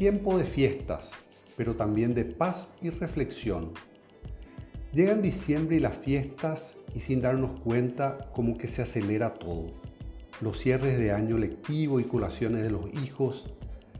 [0.00, 1.10] tiempo de fiestas,
[1.58, 3.72] pero también de paz y reflexión.
[4.94, 9.66] Llegan diciembre y las fiestas y sin darnos cuenta como que se acelera todo.
[10.40, 13.52] Los cierres de año lectivo y colaciones de los hijos,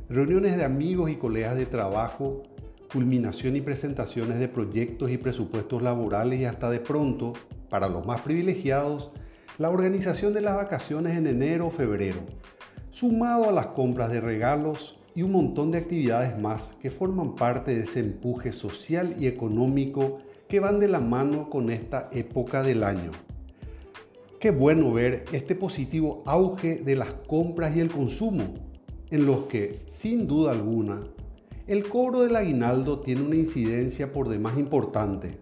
[0.09, 2.45] reuniones de amigos y colegas de trabajo,
[2.91, 7.35] culminación y presentaciones de proyectos y presupuestos laborales y hasta de pronto,
[7.69, 9.13] para los más privilegiados,
[9.59, 12.21] la organización de las vacaciones en enero o febrero,
[12.91, 17.75] sumado a las compras de regalos y un montón de actividades más que forman parte
[17.75, 22.83] de ese empuje social y económico que van de la mano con esta época del
[22.83, 23.11] año.
[24.39, 28.45] Qué bueno ver este positivo auge de las compras y el consumo,
[29.11, 31.03] en los que, sin duda alguna,
[31.67, 35.37] el cobro del aguinaldo tiene una incidencia por demás importante.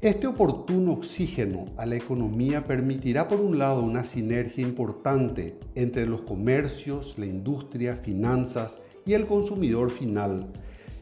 [0.00, 6.20] Este oportuno oxígeno a la economía permitirá por un lado una sinergia importante entre los
[6.20, 10.52] comercios, la industria, finanzas y el consumidor final,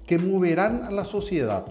[0.07, 1.67] que moverán a la sociedad.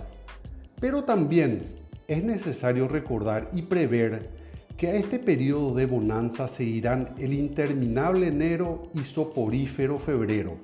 [0.79, 1.63] Pero también
[2.07, 4.29] es necesario recordar y prever
[4.77, 10.57] que a este periodo de bonanza seguirán el interminable enero y soporífero febrero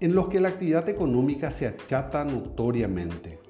[0.00, 3.41] en los que la actividad económica se achata notoriamente.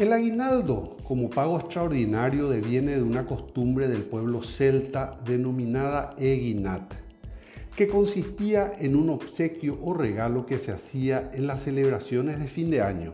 [0.00, 6.94] El aguinaldo, como pago extraordinario, deviene de una costumbre del pueblo celta denominada eguinat,
[7.76, 12.70] que consistía en un obsequio o regalo que se hacía en las celebraciones de fin
[12.70, 13.12] de año.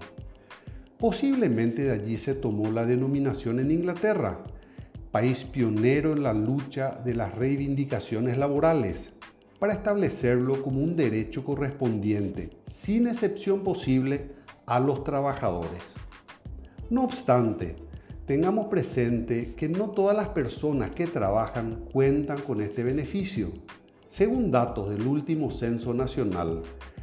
[0.96, 4.44] Posiblemente de allí se tomó la denominación en Inglaterra,
[5.10, 9.10] país pionero en la lucha de las reivindicaciones laborales,
[9.58, 16.05] para establecerlo como un derecho correspondiente, sin excepción posible, a los trabajadores.
[16.88, 17.74] No obstante,
[18.26, 23.50] tengamos presente que no todas las personas que trabajan cuentan con este beneficio.
[24.08, 26.62] Según datos del último censo nacional,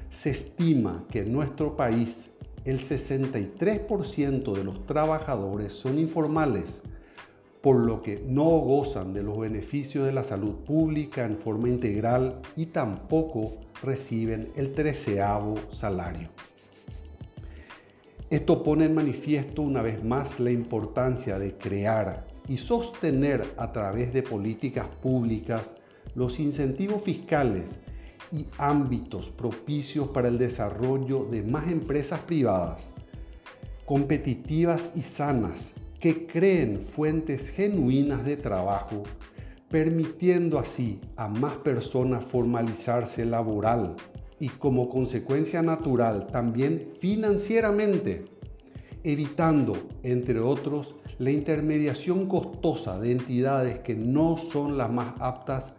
[0.09, 2.29] se estima que en nuestro país
[2.63, 6.81] el 63% de los trabajadores son informales,
[7.61, 12.39] por lo que no gozan de los beneficios de la salud pública en forma integral
[12.55, 16.29] y tampoco reciben el treceavo salario.
[18.33, 24.11] Esto pone en manifiesto una vez más la importancia de crear y sostener a través
[24.11, 25.75] de políticas públicas
[26.15, 27.69] los incentivos fiscales
[28.31, 32.89] y ámbitos propicios para el desarrollo de más empresas privadas,
[33.85, 39.03] competitivas y sanas que creen fuentes genuinas de trabajo,
[39.69, 43.95] permitiendo así a más personas formalizarse laboral
[44.43, 48.25] y como consecuencia natural también financieramente,
[49.01, 49.73] evitando,
[50.03, 55.71] entre otros, la intermediación costosa de entidades que no son las más aptas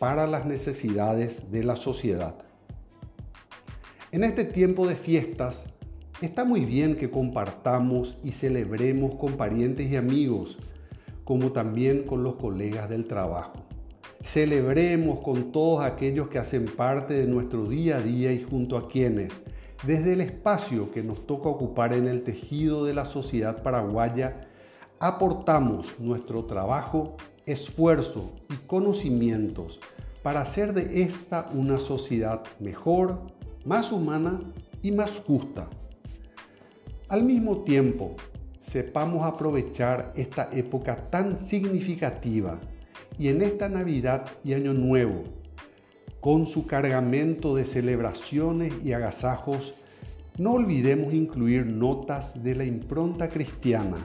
[0.00, 2.34] para las necesidades de la sociedad.
[4.10, 5.64] En este tiempo de fiestas,
[6.20, 10.58] Está muy bien que compartamos y celebremos con parientes y amigos,
[11.22, 13.67] como también con los colegas del trabajo.
[14.22, 18.88] Celebremos con todos aquellos que hacen parte de nuestro día a día y junto a
[18.88, 19.32] quienes,
[19.86, 24.48] desde el espacio que nos toca ocupar en el tejido de la sociedad paraguaya,
[24.98, 29.78] aportamos nuestro trabajo, esfuerzo y conocimientos
[30.22, 33.20] para hacer de esta una sociedad mejor,
[33.64, 34.40] más humana
[34.82, 35.68] y más justa.
[37.08, 38.16] Al mismo tiempo,
[38.58, 42.58] sepamos aprovechar esta época tan significativa
[43.18, 45.24] y en esta Navidad y Año Nuevo,
[46.20, 49.74] con su cargamento de celebraciones y agasajos,
[50.36, 53.96] no olvidemos incluir notas de la impronta cristiana,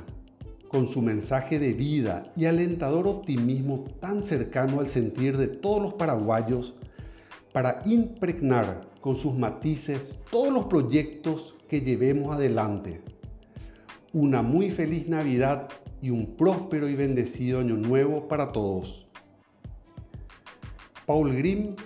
[0.67, 5.93] con su mensaje de vida y alentador optimismo tan cercano al sentir de todos los
[5.93, 6.73] paraguayos,
[7.51, 13.01] para impregnar con sus matices todos los proyectos que llevemos adelante.
[14.11, 15.69] Una muy feliz Navidad
[16.03, 19.07] y un próspero y bendecido año nuevo para todos.
[21.05, 21.77] Paul Grimm,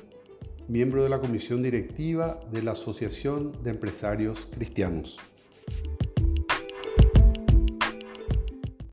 [0.68, 5.20] miembro de la comisión directiva de la Asociación de Empresarios Cristianos.